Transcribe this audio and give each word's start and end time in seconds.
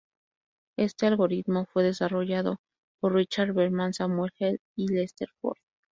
Este 0.79 1.05
algoritmo 1.05 1.67
fue 1.71 1.83
desarrollado 1.83 2.57
por 2.99 3.13
Richard 3.13 3.53
Bellman, 3.53 3.93
Samuel 3.93 4.31
End 4.39 4.57
y 4.75 4.87
Lester 4.87 5.29
Ford. 5.39 5.57